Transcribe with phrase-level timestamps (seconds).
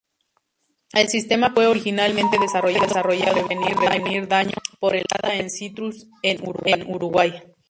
[0.93, 6.41] El sistema fue originalmente desarrollado para prevenir daño por helada en citrus en
[6.89, 7.35] Uruguay.